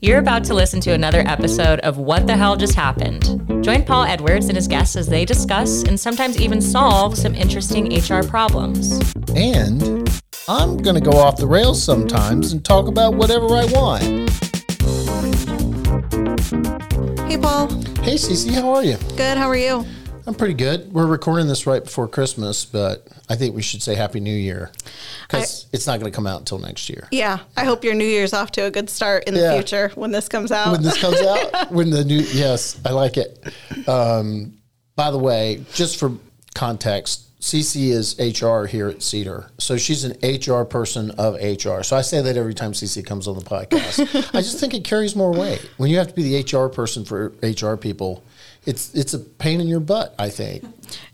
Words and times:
You're 0.00 0.18
about 0.18 0.44
to 0.44 0.54
listen 0.54 0.80
to 0.82 0.92
another 0.92 1.22
episode 1.26 1.80
of 1.80 1.98
What 1.98 2.26
the 2.26 2.36
Hell 2.36 2.56
Just 2.56 2.74
Happened. 2.74 3.64
Join 3.64 3.84
Paul 3.84 4.04
Edwards 4.04 4.46
and 4.46 4.56
his 4.56 4.68
guests 4.68 4.96
as 4.96 5.08
they 5.08 5.24
discuss 5.24 5.82
and 5.82 5.98
sometimes 5.98 6.40
even 6.40 6.60
solve 6.60 7.16
some 7.16 7.34
interesting 7.34 7.92
HR 7.92 8.22
problems. 8.22 9.00
And 9.34 9.82
I'm 10.48 10.76
going 10.76 10.94
to 10.94 11.00
go 11.00 11.18
off 11.18 11.36
the 11.36 11.46
rails 11.46 11.82
sometimes 11.82 12.52
and 12.52 12.64
talk 12.64 12.86
about 12.86 13.14
whatever 13.14 13.46
I 13.46 13.64
want. 13.66 14.02
Hey, 17.28 17.38
Paul. 17.38 17.68
Hey, 18.02 18.16
CeCe, 18.16 18.52
how 18.54 18.72
are 18.74 18.84
you? 18.84 18.96
Good. 19.16 19.36
How 19.36 19.48
are 19.48 19.56
you? 19.56 19.84
I'm 20.26 20.34
pretty 20.34 20.54
good. 20.54 20.92
We're 20.92 21.06
recording 21.06 21.48
this 21.48 21.66
right 21.66 21.82
before 21.82 22.06
Christmas, 22.06 22.64
but 22.64 23.06
I 23.28 23.34
think 23.34 23.54
we 23.56 23.62
should 23.62 23.82
say 23.82 23.94
Happy 23.94 24.20
New 24.20 24.34
Year 24.34 24.70
because 25.22 25.66
it's 25.72 25.86
not 25.86 25.98
going 25.98 26.10
to 26.10 26.14
come 26.14 26.26
out 26.26 26.38
until 26.38 26.58
next 26.58 26.88
year. 26.88 27.08
Yeah. 27.10 27.40
I 27.56 27.64
hope 27.64 27.82
your 27.82 27.94
New 27.94 28.06
Year's 28.06 28.32
off 28.32 28.52
to 28.52 28.66
a 28.66 28.70
good 28.70 28.88
start 28.88 29.24
in 29.24 29.34
the 29.34 29.52
future 29.52 29.90
when 29.94 30.12
this 30.12 30.28
comes 30.28 30.52
out. 30.52 30.72
When 30.72 30.82
this 30.82 31.00
comes 31.00 31.20
out, 31.20 31.70
when 31.72 31.90
the 31.90 32.04
new, 32.04 32.20
yes, 32.20 32.80
I 32.84 32.90
like 32.90 33.16
it. 33.16 33.52
Um, 33.88 34.58
by 34.94 35.10
the 35.10 35.18
way, 35.18 35.64
just 35.72 35.98
for 35.98 36.12
context, 36.54 37.28
CeCe 37.40 37.90
is 37.90 38.14
HR 38.20 38.66
here 38.66 38.88
at 38.88 38.98
CEDR. 38.98 39.48
So 39.58 39.76
she's 39.76 40.04
an 40.04 40.16
HR 40.22 40.64
person 40.64 41.10
of 41.12 41.34
HR. 41.34 41.82
So 41.82 41.96
I 41.96 42.02
say 42.02 42.22
that 42.22 42.36
every 42.36 42.54
time 42.54 42.72
CeCe 42.72 43.04
comes 43.04 43.26
on 43.26 43.34
the 43.34 43.44
podcast. 43.44 44.30
I 44.34 44.40
just 44.40 44.60
think 44.60 44.74
it 44.74 44.84
carries 44.84 45.16
more 45.16 45.32
weight. 45.32 45.68
When 45.76 45.90
you 45.90 45.98
have 45.98 46.06
to 46.06 46.14
be 46.14 46.22
the 46.22 46.56
HR 46.56 46.68
person 46.68 47.04
for 47.04 47.32
HR 47.42 47.74
people, 47.74 48.22
it's 48.64 48.94
it's 48.94 49.12
a 49.14 49.18
pain 49.18 49.60
in 49.60 49.66
your 49.66 49.80
butt, 49.80 50.14
I 50.18 50.30
think. 50.30 50.64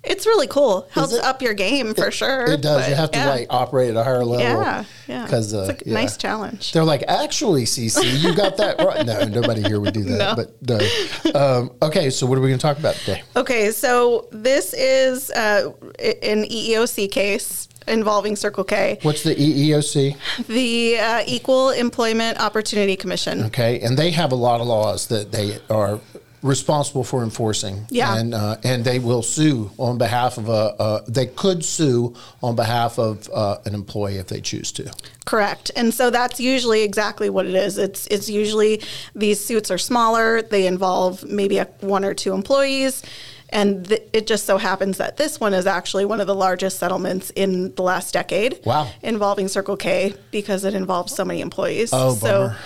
it's 0.05 0.27
really 0.27 0.47
cool. 0.47 0.87
Helps 0.91 1.15
it? 1.15 1.25
up 1.25 1.41
your 1.41 1.55
game 1.55 1.95
for 1.95 2.11
sure. 2.11 2.51
It 2.51 2.61
does. 2.61 2.89
you 2.89 2.95
have 2.95 3.11
to 3.13 3.19
yeah. 3.19 3.29
like 3.31 3.47
operate 3.49 3.91
at 3.91 3.97
a 3.97 4.05
higher 4.05 4.25
level. 4.25 4.41
Yeah. 4.41 4.85
Yeah. 5.07 5.25
Because 5.25 5.55
uh, 5.55 5.69
it's 5.71 5.83
a 5.83 5.89
yeah. 5.89 5.95
nice 5.95 6.17
challenge. 6.17 6.73
They're 6.73 6.85
like, 6.85 7.05
actually, 7.09 7.65
CeCe, 7.65 8.23
you 8.23 8.35
got 8.35 8.59
that 8.59 8.79
right. 8.79 9.07
No, 9.09 9.25
nobody 9.25 9.63
here 9.63 9.81
would 9.81 9.95
do 9.95 10.05
that. 10.05 10.19
No. 10.19 10.35
But 10.37 10.69
no. 10.69 11.39
Um, 11.39 11.71
okay, 11.81 12.11
so 12.11 12.27
what 12.27 12.37
are 12.37 12.43
we 12.43 12.49
going 12.49 12.59
to 12.59 12.63
talk 12.63 12.79
about 12.79 12.95
today? 12.97 13.23
Okay. 13.37 13.71
So 13.71 14.29
this 14.33 14.75
is 14.75 15.31
uh, 15.31 15.73
an 15.99 16.45
EEOC 16.45 17.11
case 17.11 17.69
involving 17.89 18.37
Circle 18.37 18.65
K, 18.65 18.99
What's 19.03 19.23
the 19.23 19.35
EEOC? 19.35 20.47
the 20.47 20.99
uh, 20.99 21.23
Equal 21.27 21.71
Employment 21.71 22.39
Opportunity 22.39 22.97
Commission. 22.97 23.45
Okay, 23.45 23.81
and 23.81 23.97
they 23.97 24.11
have 24.11 24.33
a 24.33 24.37
lot 24.37 24.61
of 24.61 24.67
laws 24.67 25.07
that 25.09 25.33
they 25.33 25.59
are 25.71 26.01
responsible 26.43 27.05
for 27.05 27.23
enforcing. 27.23 27.87
Yeah. 27.91 28.17
and 28.17 28.35
uh, 28.35 28.57
and 28.65 28.85
they 28.85 28.99
will 28.99 29.23
sue 29.23 29.71
on 29.79 29.99
behalf 29.99 30.39
of 30.39 30.49
a. 30.49 30.53
Uh, 30.53 31.05
they 31.09 31.27
could 31.27 31.65
sue 31.65 32.15
on 32.43 32.57
behalf 32.57 32.99
of 32.99 33.29
uh, 33.33 33.59
an 33.65 33.75
employee 33.75 34.17
if 34.17 34.29
they 34.29 34.41
choose 34.41 34.73
to. 34.73 34.93
Correct. 35.25 35.71
And 35.77 35.93
so 35.93 36.11
that's 36.11 36.41
usually 36.41 36.83
exactly 36.83 37.29
what 37.31 37.47
it 37.47 37.55
is. 37.55 37.79
It's 37.79 38.07
it's 38.07 38.29
usually 38.29 38.83
these 39.15 39.45
suits 39.45 39.71
are 39.71 39.79
smaller, 39.79 40.43
they 40.43 40.67
involve 40.67 41.25
maybe 41.25 41.59
a, 41.59 41.65
one 41.81 42.05
or 42.05 42.15
two 42.15 42.33
employees, 42.33 43.03
and 43.51 43.87
th- 43.87 44.03
it 44.13 44.27
just 44.27 44.47
so 44.47 44.59
happens 44.59 44.99
that 44.99 45.17
this 45.17 45.41
one 45.41 45.55
is 45.55 45.67
actually 45.67 46.05
one 46.05 46.21
of 46.21 46.27
the 46.27 46.35
largest 46.35 46.79
settlements 46.79 47.31
in 47.35 47.75
the 47.75 47.83
last 47.83 48.13
decade. 48.15 48.61
Wow. 48.65 48.91
Involving 49.03 49.49
Circle 49.49 49.77
K 49.77 50.15
because 50.31 50.65
it 50.65 50.75
involves 50.75 51.15
so 51.15 51.25
many 51.25 51.41
employees. 51.41 51.91
Oh, 51.93 52.15
so 52.15 52.49
bummer. 52.49 52.57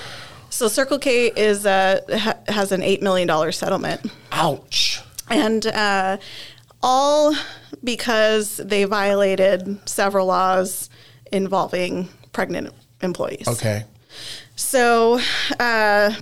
So 0.53 0.69
Circle 0.69 0.99
K 0.99 1.29
is 1.35 1.65
uh, 1.65 2.01
ha- 2.13 2.39
has 2.47 2.73
an 2.73 2.83
8 2.83 3.03
million 3.03 3.27
dollar 3.27 3.53
settlement 3.53 4.01
Ouch. 4.31 5.01
and 5.31 5.67
uh, 5.67 6.19
all 6.83 7.35
because 7.83 8.59
they 8.59 8.85
violated 8.85 9.79
several 9.89 10.27
laws 10.27 10.91
involving 11.33 12.09
pregnant 12.33 12.73
employees. 13.01 13.49
Okay. 13.49 13.85
So 14.57 15.21
uh, 15.59 16.15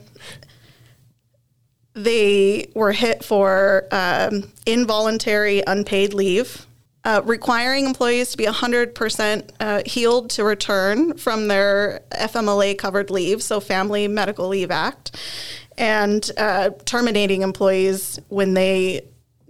they 1.94 2.70
were 2.74 2.92
hit 2.92 3.24
for 3.24 3.86
um, 3.90 4.50
involuntary 4.64 5.62
unpaid 5.66 6.14
leave. 6.14 6.66
Uh, 7.02 7.22
requiring 7.24 7.86
employees 7.86 8.30
to 8.30 8.36
be 8.36 8.44
100% 8.44 9.50
uh, 9.58 9.82
healed 9.86 10.28
to 10.28 10.44
return 10.44 11.16
from 11.16 11.48
their 11.48 12.02
FMLA 12.12 12.76
covered 12.76 13.10
leave, 13.10 13.42
so 13.42 13.58
Family 13.58 14.06
Medical 14.06 14.48
Leave 14.48 14.70
Act, 14.70 15.16
and 15.78 16.30
uh, 16.36 16.68
terminating 16.84 17.40
employees 17.40 18.18
when 18.28 18.52
they 18.52 19.00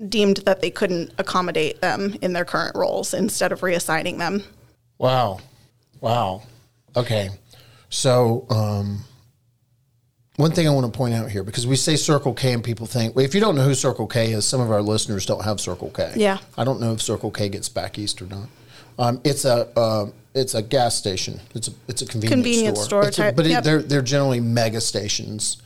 deemed 0.08 0.38
that 0.38 0.60
they 0.60 0.70
couldn't 0.70 1.12
accommodate 1.18 1.80
them 1.80 2.16
in 2.22 2.32
their 2.32 2.44
current 2.44 2.76
roles 2.76 3.12
instead 3.12 3.50
of 3.50 3.60
reassigning 3.60 4.18
them. 4.18 4.44
Wow. 4.98 5.40
Wow. 6.00 6.42
Okay. 6.96 7.30
So, 7.88 8.46
um, 8.48 9.04
one 10.40 10.52
thing 10.52 10.66
I 10.66 10.70
want 10.72 10.92
to 10.92 10.96
point 10.96 11.14
out 11.14 11.30
here, 11.30 11.44
because 11.44 11.66
we 11.66 11.76
say 11.76 11.96
Circle 11.96 12.34
K 12.34 12.52
and 12.52 12.64
people 12.64 12.86
think, 12.86 13.14
well, 13.14 13.24
if 13.24 13.34
you 13.34 13.40
don't 13.40 13.54
know 13.54 13.64
who 13.64 13.74
Circle 13.74 14.06
K 14.06 14.32
is, 14.32 14.44
some 14.46 14.60
of 14.60 14.70
our 14.70 14.82
listeners 14.82 15.26
don't 15.26 15.44
have 15.44 15.60
Circle 15.60 15.90
K. 15.90 16.12
Yeah. 16.16 16.38
I 16.58 16.64
don't 16.64 16.80
know 16.80 16.92
if 16.92 17.02
Circle 17.02 17.30
K 17.30 17.48
gets 17.48 17.68
back 17.68 17.98
east 17.98 18.20
or 18.22 18.26
not. 18.26 18.48
Um, 18.98 19.20
it's 19.24 19.44
a 19.44 19.68
uh, 19.78 20.06
it's 20.34 20.54
a 20.54 20.62
gas 20.62 20.94
station. 20.96 21.40
It's 21.54 21.68
a 21.68 21.72
it's 21.88 22.02
a 22.02 22.06
convenience, 22.06 22.34
Convenience 22.34 22.84
store 22.84 23.06
It's 23.06 23.18
a- 23.18 23.32
but 23.32 23.46
it, 23.46 23.62
they're 23.64 23.82
they're 23.82 24.02
generally 24.02 24.40
mega 24.40 24.80
stations. 24.80 25.58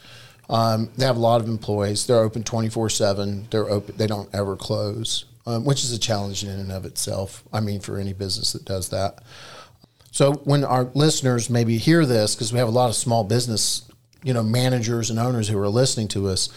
Um, 0.51 0.91
they 0.99 1.07
have 1.07 1.17
a 1.17 1.21
lot 1.21 1.41
of 1.41 1.49
employees. 1.49 2.07
They're 2.07 2.19
open 2.19 2.45
twenty 2.45 2.69
four 2.69 2.91
seven. 2.91 3.47
They're 3.51 3.69
open. 3.69 3.97
They 3.97 4.07
don't 4.07 4.29
ever 4.35 4.57
close, 4.57 5.25
um, 5.47 5.65
which 5.65 5.83
is 5.85 5.93
a 5.93 5.99
challenge 5.99 6.45
in 6.45 6.51
and 6.51 6.71
of 6.71 6.85
itself. 6.85 7.43
I 7.53 7.61
mean, 7.61 7.81
for 7.81 7.99
any 7.99 8.13
business 8.13 8.53
that 8.53 8.65
does 8.65 8.91
that. 8.91 9.21
So 10.13 10.35
when 10.45 10.63
our 10.63 10.85
listeners 10.95 11.51
maybe 11.51 11.77
hear 11.79 12.07
this, 12.07 12.35
because 12.37 12.53
we 12.53 12.59
have 12.61 12.69
a 12.69 12.73
lot 12.73 12.89
of 12.89 12.95
small 12.95 13.25
business, 13.25 13.83
you 14.25 14.35
know, 14.35 14.43
managers 14.43 15.11
and 15.11 15.19
owners 15.21 15.47
who 15.49 15.59
are 15.59 15.69
listening 15.69 16.09
to 16.09 16.27
us, 16.29 16.49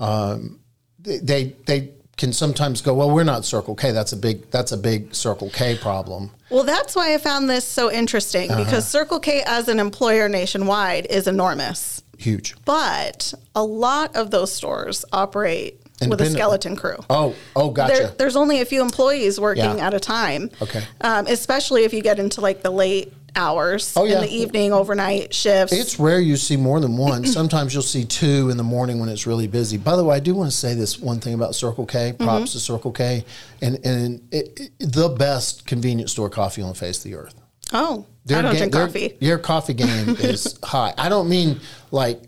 um, 0.00 0.60
they, 1.00 1.18
they 1.18 1.44
they 1.66 1.90
can 2.16 2.32
sometimes 2.32 2.80
go, 2.80 2.94
well, 2.94 3.10
we're 3.10 3.22
not 3.24 3.44
Circle 3.44 3.74
K. 3.76 3.92
That's 3.92 4.12
a 4.12 4.16
big 4.16 4.50
that's 4.50 4.72
a 4.72 4.76
big 4.76 5.14
Circle 5.14 5.50
K 5.50 5.76
problem. 5.76 6.30
Well, 6.50 6.64
that's 6.64 6.96
why 6.96 7.14
I 7.14 7.18
found 7.18 7.48
this 7.50 7.64
so 7.64 7.92
interesting 7.92 8.50
Uh-huh. 8.50 8.64
because 8.64 8.88
Circle 8.88 9.20
K 9.20 9.42
as 9.46 9.68
an 9.68 9.78
employer 9.78 10.28
nationwide 10.28 11.06
is 11.06 11.26
enormous. 11.26 12.02
Huge. 12.16 12.54
But 12.64 13.34
a 13.54 13.62
lot 13.62 14.16
of 14.16 14.30
those 14.32 14.52
stores 14.52 15.04
operate 15.12 15.80
with 16.08 16.20
a 16.20 16.26
skeleton 16.26 16.74
crew. 16.76 16.96
Oh 17.10 17.34
oh, 17.54 17.70
gotcha. 17.70 17.94
There, 17.94 18.08
there's 18.18 18.36
only 18.36 18.60
a 18.60 18.64
few 18.64 18.82
employees 18.82 19.38
working 19.38 19.64
Yeah. 19.78 19.86
at 19.86 19.94
a 19.94 20.00
time. 20.00 20.50
Okay. 20.62 20.82
Um, 21.00 21.26
especially 21.28 21.84
if 21.84 21.92
you 21.92 22.02
get 22.02 22.18
into 22.18 22.40
like 22.40 22.62
the 22.62 22.70
late 22.70 23.12
hours 23.38 23.94
Oh, 23.96 24.04
yeah. 24.04 24.16
in 24.16 24.20
the 24.22 24.34
evening, 24.34 24.72
overnight 24.72 25.32
shifts. 25.32 25.72
It's 25.72 25.98
rare 25.98 26.20
you 26.20 26.36
see 26.36 26.56
more 26.56 26.80
than 26.80 26.96
one. 26.96 27.24
Sometimes 27.38 27.72
you'll 27.72 27.82
see 27.82 28.04
two 28.04 28.50
in 28.50 28.56
the 28.56 28.62
morning 28.64 28.98
when 29.00 29.08
it's 29.08 29.26
really 29.26 29.46
busy. 29.46 29.76
By 29.78 29.96
the 29.96 30.04
way, 30.04 30.16
I 30.16 30.20
do 30.20 30.34
want 30.34 30.50
to 30.50 30.56
say 30.56 30.74
this 30.74 30.98
one 30.98 31.20
thing 31.20 31.34
about 31.34 31.54
Circle 31.54 31.86
K. 31.86 32.12
Mm-hmm. 32.12 32.24
Props 32.24 32.52
to 32.52 32.60
Circle 32.60 32.92
K, 32.92 33.24
and 33.62 33.78
and 33.86 34.26
it, 34.32 34.60
it- 34.80 34.92
the 34.92 35.08
best 35.08 35.66
convenience 35.66 36.12
store 36.12 36.28
coffee 36.30 36.60
on 36.62 36.68
the 36.70 36.74
face 36.74 36.98
of 36.98 37.04
the 37.04 37.14
earth. 37.16 37.34
oh, 37.72 38.04
Their 38.24 38.38
I 38.38 38.42
don't 38.42 38.52
ga- 38.52 38.58
drink 38.58 38.72
their- 38.72 38.86
coffee. 38.86 39.16
Your 39.20 39.38
coffee 39.38 39.74
game 39.84 40.10
is 40.18 40.58
high. 40.62 40.92
I 40.98 41.08
don't 41.08 41.28
mean 41.28 41.60
like, 41.92 42.20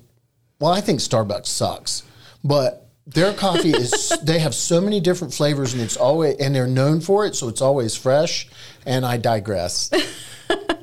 well, 0.61 0.71
I 0.73 0.81
think 0.81 1.01
Starbucks 1.01 1.47
sucks, 1.47 2.03
but 2.45 2.87
their 3.07 3.33
coffee 3.35 3.71
is. 3.71 4.13
They 4.23 4.39
have 4.39 4.55
so 4.55 4.81
many 4.81 5.01
different 5.01 5.35
flavors, 5.35 5.73
and 5.73 5.83
it's 5.83 5.97
always 5.97 6.37
and 6.39 6.55
they're 6.55 6.67
known 6.69 7.01
for 7.01 7.27
it, 7.27 7.35
so 7.35 7.49
it's 7.49 7.61
always 7.63 7.97
fresh. 7.97 8.49
And 8.87 9.05
I 9.05 9.17
digress. 9.17 9.91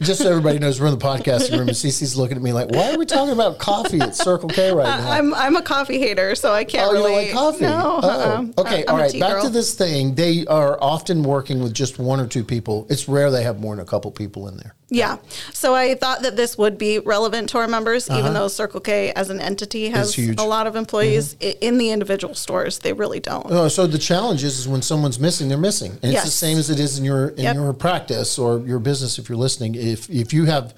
Just 0.00 0.20
so 0.22 0.30
everybody 0.30 0.58
knows, 0.58 0.80
we're 0.80 0.86
in 0.88 0.98
the 0.98 1.04
podcasting 1.04 1.52
room, 1.58 1.68
and 1.68 1.76
CeCe's 1.76 2.16
looking 2.16 2.36
at 2.36 2.42
me 2.42 2.52
like, 2.52 2.70
"Why 2.70 2.92
are 2.92 2.98
we 2.98 3.06
talking 3.06 3.32
about 3.32 3.58
coffee 3.58 4.00
at 4.00 4.16
Circle 4.16 4.48
K 4.50 4.72
right 4.72 4.84
now?" 5.00 5.10
I'm 5.10 5.34
I'm 5.34 5.56
a 5.56 5.62
coffee 5.62 5.98
hater, 5.98 6.34
so 6.34 6.52
I 6.52 6.64
can't 6.64 6.88
Oh, 6.88 6.92
you 6.94 6.98
really 6.98 7.12
don't 7.12 7.24
like 7.26 7.32
coffee? 7.34 7.64
No, 7.64 8.00
Oh, 8.02 8.08
uh-uh. 8.08 8.60
okay. 8.62 8.84
I'm 8.86 8.94
all 8.94 9.00
right. 9.00 9.12
Back 9.18 9.32
girl. 9.34 9.42
to 9.44 9.50
this 9.50 9.74
thing. 9.74 10.14
They 10.14 10.46
are 10.46 10.78
often 10.82 11.22
working 11.22 11.62
with 11.62 11.74
just 11.74 11.98
one 11.98 12.20
or 12.20 12.26
two 12.26 12.44
people. 12.44 12.86
It's 12.90 13.08
rare 13.08 13.30
they 13.30 13.42
have 13.42 13.60
more 13.60 13.74
than 13.76 13.82
a 13.82 13.88
couple 13.88 14.10
people 14.10 14.48
in 14.48 14.56
there. 14.56 14.74
Yeah. 14.90 15.18
So 15.52 15.74
I 15.74 15.94
thought 15.94 16.22
that 16.22 16.36
this 16.36 16.56
would 16.56 16.78
be 16.78 16.98
relevant 16.98 17.50
to 17.50 17.58
our 17.58 17.68
members, 17.68 18.08
even 18.10 18.32
though 18.32 18.48
Circle 18.48 18.80
K 18.80 19.12
as 19.12 19.28
an 19.28 19.40
entity 19.40 19.90
has 19.90 20.16
Uh-huh. 20.18 20.28
Mm-hmm. 20.30 20.40
a 20.40 20.44
lot 20.46 20.66
of 20.66 20.76
employees. 20.76 21.36
I 21.42 21.56
In 21.60 21.76
the 21.78 21.90
individual 21.90 22.34
stores, 22.34 22.78
they 22.78 22.92
really 22.94 23.20
don't. 23.20 23.46
Oh, 23.50 23.68
so 23.68 23.86
the 23.86 23.98
challenge 23.98 24.42
is, 24.44 24.58
is 24.58 24.66
when 24.66 24.80
someone's 24.82 25.20
missing, 25.20 25.48
they're 25.48 25.58
missing, 25.58 25.98
and 26.02 26.12
it's 26.12 26.24
the 26.24 26.30
same 26.30 26.56
as 26.58 26.70
it 26.70 26.80
is 26.80 26.98
in 26.98 27.04
your 27.04 27.28
in 27.30 27.44
Yep. 27.44 27.54
your 27.56 27.72
practice 27.74 28.38
or 28.38 28.60
your 28.60 28.78
business. 28.78 29.18
If 29.18 29.28
you're 29.28 29.36
listening, 29.38 29.74
if 29.74 30.08
if 30.08 30.32
you 30.32 30.46
have, 30.46 30.74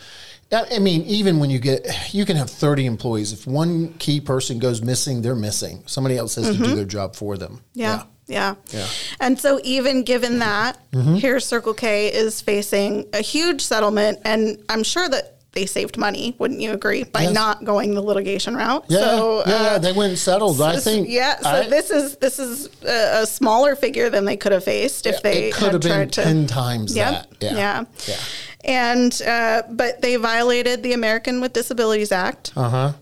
I 0.53 0.81
mean, 0.81 1.03
even 1.03 1.39
when 1.39 1.51
you 1.51 1.61
get, 1.61 1.87
you 2.13 2.25
can 2.25 2.37
have 2.37 2.51
30 2.51 2.87
employees. 2.87 3.33
If 3.33 3.47
one 3.47 3.95
key 3.99 4.21
person 4.21 4.59
goes 4.59 4.83
missing, 4.83 5.23
they're 5.23 5.37
missing. 5.37 5.85
Somebody 5.87 6.17
else 6.17 6.35
has 6.35 6.47
to 6.51 6.56
do 6.56 6.75
their 6.75 6.85
job 6.85 7.15
for 7.15 7.37
them. 7.37 7.53
Mm-hmm. 7.77 7.81
Yeah. 7.81 8.03
Yeah. 8.31 8.55
Yeah. 8.71 8.87
And 9.21 9.38
so, 9.38 9.61
even 9.65 10.05
given 10.05 10.38
that, 10.38 10.79
here 11.17 11.41
Circle 11.41 11.75
K 11.75 12.06
is 12.12 12.41
facing 12.41 13.06
a 13.12 13.21
huge 13.21 13.61
settlement, 13.61 14.21
and 14.25 14.56
I'm 14.69 14.85
sure 14.85 15.09
that 15.09 15.37
they 15.53 15.67
saved 15.67 15.99
money, 15.99 16.37
wouldn't 16.38 16.61
you 16.61 16.71
agree, 16.73 17.03
by 17.03 17.23
Yes. 17.23 17.32
not 17.32 17.65
going 17.65 17.94
the 17.94 18.00
litigation 18.00 18.55
route? 18.55 18.85
Yeah, 18.88 18.99
so, 18.99 19.43
yeah, 19.47 19.55
uh, 19.55 19.62
yeah, 19.65 19.79
they 19.79 19.91
went 19.93 20.11
and 20.11 20.19
settled. 20.19 20.61
I 20.61 20.77
this- 20.77 20.85
think. 20.85 21.09
yeah. 21.09 21.41
So 21.41 21.49
I- 21.49 21.69
this 21.69 21.91
is 21.91 22.17
this 22.19 22.38
is 22.38 22.69
a, 22.87 23.23
a 23.23 23.27
smaller 23.27 23.75
figure 23.75 24.09
than 24.11 24.25
they 24.27 24.37
could 24.37 24.53
have 24.53 24.62
faced 24.65 25.06
if 25.06 25.21
they 25.23 25.49
it 25.49 25.55
could 25.55 25.73
have 25.73 25.82
been 25.82 26.09
to. 26.11 26.23
ten 26.23 26.47
times 26.47 26.94
Yep. 26.97 27.12
that. 27.12 27.27
Yeah, 27.43 27.56
Yeah. 27.56 27.85
yeah. 28.06 28.17
And 28.65 29.23
uh, 29.23 29.62
but 29.71 30.03
they 30.03 30.15
violated 30.17 30.82
the 30.85 30.93
American 30.93 31.41
with 31.41 31.53
Disabilities 31.53 32.12
Act, 32.12 32.53
Uh 32.56 32.69
huh. 32.69 32.93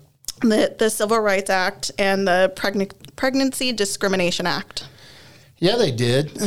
the 0.40 0.74
the 0.78 0.88
Civil 0.88 1.18
Rights 1.20 1.50
Act, 1.50 1.90
and 1.98 2.26
the 2.26 2.50
Pregn- 2.56 2.92
Pregnancy 3.16 3.72
Discrimination 3.72 4.46
Act. 4.46 4.84
Yeah, 5.60 5.76
they 5.76 5.90
did, 5.90 6.40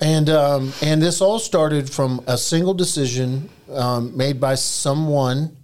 and 0.00 0.28
um, 0.28 0.72
and 0.82 1.00
this 1.00 1.20
all 1.20 1.38
started 1.38 1.88
from 1.88 2.22
a 2.26 2.36
single 2.36 2.74
decision 2.74 3.48
um, 3.72 4.16
made 4.16 4.38
by 4.38 4.54
someone 4.54 5.56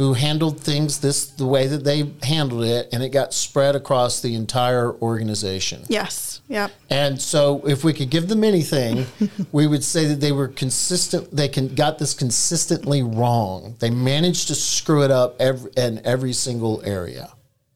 who 0.00 0.14
handled 0.14 0.58
things 0.58 1.00
this 1.00 1.26
the 1.26 1.44
way 1.44 1.66
that 1.66 1.84
they 1.84 2.10
handled 2.22 2.64
it, 2.64 2.88
and 2.92 3.02
it 3.02 3.10
got 3.10 3.34
spread 3.34 3.76
across 3.76 4.20
the 4.22 4.34
entire 4.34 4.94
organization. 4.94 5.82
Yes. 5.88 6.40
Yep. 6.48 6.70
And 6.88 7.20
so, 7.20 7.60
if 7.66 7.84
we 7.84 7.92
could 7.92 8.10
give 8.10 8.28
them 8.28 8.42
anything, 8.42 9.06
we 9.52 9.66
would 9.66 9.84
say 9.84 10.06
that 10.06 10.20
they 10.20 10.32
were 10.32 10.48
consistent. 10.48 11.34
They 11.34 11.48
can 11.48 11.74
got 11.74 11.98
this 11.98 12.14
consistently 12.14 13.02
wrong. 13.02 13.76
They 13.78 13.90
managed 13.90 14.48
to 14.48 14.54
screw 14.54 15.04
it 15.04 15.10
up 15.10 15.36
every, 15.38 15.70
in 15.76 16.00
every 16.04 16.32
single 16.32 16.82
area, 16.84 17.30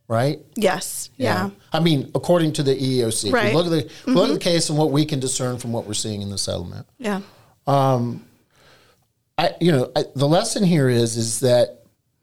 right? 0.09 0.41
Yes. 0.55 1.11
Yeah. 1.17 1.51
I 1.73 1.81
mean, 1.81 2.11
according 2.15 2.53
to 2.55 2.62
the 2.62 2.75
EEOC, 2.75 3.33
Right. 3.33 3.55
look 3.55 3.67
at 3.67 3.71
the 3.71 4.11
look 4.11 4.29
at 4.29 4.35
the 4.35 4.41
case 4.41 4.69
and 4.69 4.79
what 4.79 4.91
we 4.91 5.05
can 5.05 5.21
discern 5.21 5.59
from 5.59 5.73
what 5.73 5.87
we're 5.87 5.95
seeing 5.95 6.23
in 6.23 6.31
the 6.31 6.39
settlement. 6.39 6.87
Yeah. 6.99 7.21
Um, 7.67 8.25
I, 9.37 9.51
you 9.61 9.73
know, 9.73 9.91
I, 9.97 10.05
the 10.15 10.29
lesson 10.29 10.62
here 10.65 10.89
is 10.89 11.17
is 11.17 11.41
that 11.41 11.81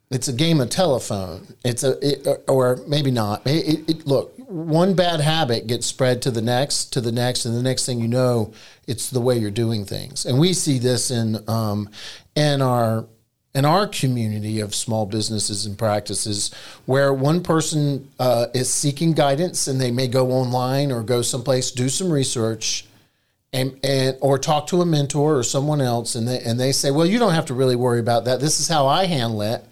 it's 0.10 0.28
a 0.28 0.34
game 0.34 0.60
of 0.62 0.70
telephone. 0.70 1.48
It's 1.64 1.84
a, 1.84 1.98
it, 2.06 2.44
or 2.48 2.80
maybe 2.88 3.12
not. 3.12 3.42
It, 3.46 3.90
it- 3.90 4.08
look, 4.08 4.34
one 4.48 4.94
bad 4.94 5.22
habit 5.22 5.68
gets 5.68 5.86
spread 5.88 6.22
to 6.24 6.32
the 6.32 6.42
next, 6.42 6.92
to 6.94 7.02
the 7.02 7.12
next, 7.14 7.46
and 7.46 7.56
the 7.56 7.64
next 7.64 7.86
thing 7.86 8.02
you 8.02 8.10
know, 8.10 8.52
it's 8.88 9.10
the 9.10 9.22
way 9.22 9.38
you're 9.38 9.50
doing 9.52 9.86
things. 9.86 10.26
And 10.26 10.38
we 10.38 10.52
see 10.54 10.78
this 10.80 11.10
in 11.12 11.38
um, 11.50 11.90
in 12.36 12.62
our 12.62 13.06
in 13.54 13.66
our 13.66 13.88
community 13.88 14.60
of 14.60 14.74
small 14.74 15.06
businesses 15.06 15.66
and 15.66 15.78
practices 15.78 16.52
where 16.86 17.14
one 17.14 17.44
person 17.44 18.08
uh, 18.20 18.48
is 18.54 18.72
seeking 18.72 19.14
guidance 19.14 19.68
and 19.68 19.80
they 19.80 19.92
may 19.92 20.08
go 20.08 20.32
online 20.32 20.92
or 20.92 21.04
go 21.04 21.22
someplace 21.22 21.72
do 21.72 21.90
some 21.90 22.12
research 22.12 22.86
and, 23.54 23.78
and 23.84 24.18
or 24.22 24.38
talk 24.38 24.68
to 24.68 24.82
a 24.82 24.86
mentor 24.86 25.38
or 25.38 25.44
someone 25.44 25.82
else 25.82 26.16
and 26.16 26.28
they 26.28 26.40
and 26.40 26.60
they 26.60 26.72
say 26.72 26.92
well 26.92 27.06
you 27.06 27.20
don't 27.20 27.34
have 27.34 27.46
to 27.46 27.54
really 27.54 27.76
worry 27.76 28.00
about 28.00 28.24
that. 28.26 28.40
This 28.40 28.60
is 28.60 28.68
how 28.68 28.88
i 28.88 29.06
handle 29.06 29.42
it 29.42 29.66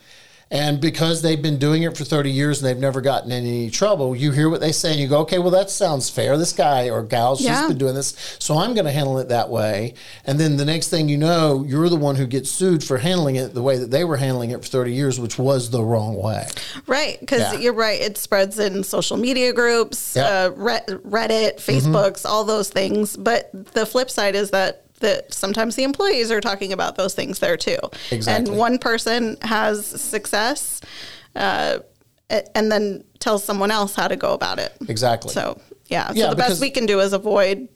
and 0.51 0.81
because 0.81 1.21
they've 1.21 1.41
been 1.41 1.59
doing 1.59 1.83
it 1.83 1.95
for 1.95 2.03
30 2.03 2.31
years 2.31 2.59
and 2.61 2.67
they've 2.67 2.81
never 2.81 3.01
gotten 3.01 3.31
in 3.31 3.45
any 3.45 3.69
trouble 3.69 4.15
you 4.15 4.31
hear 4.31 4.49
what 4.49 4.59
they 4.61 4.71
say 4.71 4.91
and 4.91 4.99
you 4.99 5.07
go 5.07 5.19
okay 5.19 5.37
well 5.37 5.51
that 5.51 5.69
sounds 5.69 6.09
fair 6.09 6.37
this 6.37 6.53
guy 6.53 6.89
or 6.89 7.03
gal 7.03 7.35
she's 7.35 7.45
Yeah. 7.45 7.67
been 7.67 7.77
doing 7.77 7.93
this 7.93 8.15
so 8.39 8.57
i'm 8.57 8.73
going 8.73 8.85
to 8.85 8.91
handle 8.91 9.19
it 9.19 9.29
that 9.29 9.49
way 9.49 9.93
and 10.25 10.39
then 10.39 10.57
the 10.57 10.65
next 10.65 10.89
thing 10.89 11.07
you 11.07 11.17
know 11.17 11.63
you're 11.67 11.87
the 11.89 11.95
one 11.95 12.15
who 12.15 12.25
gets 12.25 12.49
sued 12.49 12.83
for 12.83 12.97
handling 12.97 13.35
it 13.35 13.53
the 13.53 13.61
way 13.61 13.77
that 13.77 13.91
they 13.91 14.03
were 14.03 14.17
handling 14.17 14.49
it 14.51 14.63
for 14.63 14.69
30 14.69 14.93
years 14.93 15.19
which 15.19 15.37
was 15.37 15.69
the 15.69 15.83
wrong 15.83 16.15
way 16.15 16.47
Right, 16.87 17.19
because 17.19 17.41
Yeah. 17.41 17.59
you're 17.59 17.73
right. 17.73 17.99
It 18.01 18.17
spreads 18.17 18.57
in 18.57 18.83
social 18.83 19.17
media 19.17 19.53
groups, 19.53 20.13
Yeah. 20.15 20.23
uh, 20.27 20.49
Reddit, 20.51 21.57
Facebooks, 21.57 22.25
all 22.25 22.43
those 22.43 22.69
things. 22.69 23.15
But 23.15 23.49
the 23.73 23.85
flip 23.85 24.09
side 24.09 24.35
is 24.35 24.49
that 24.51 24.83
that 24.99 25.33
sometimes 25.33 25.75
the 25.75 25.83
employees 25.83 26.31
are 26.31 26.41
talking 26.41 26.73
about 26.73 26.95
those 26.95 27.13
things 27.13 27.39
there 27.39 27.57
too. 27.57 27.77
Exactly. 28.11 28.51
And 28.51 28.57
one 28.59 28.79
person 28.79 29.37
has 29.41 29.85
success, 29.85 30.81
uh, 31.35 31.79
and 32.29 32.71
then 32.71 33.03
tells 33.19 33.43
someone 33.43 33.71
else 33.71 33.95
how 33.95 34.07
to 34.07 34.15
go 34.15 34.33
about 34.33 34.59
it. 34.59 34.75
exactly 34.87 35.33
So 35.33 35.59
yeah, 35.87 36.11
Yeah, 36.13 36.25
so 36.25 36.29
the 36.31 36.35
best 36.35 36.61
we 36.61 36.69
can 36.69 36.85
do 36.85 36.99
is 36.99 37.13
avoid 37.13 37.67